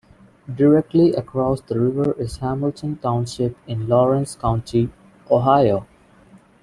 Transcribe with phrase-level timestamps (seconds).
[0.51, 4.89] Directly across the river is Hamilton Township in Lawrence County,
[5.29, 5.85] Ohio.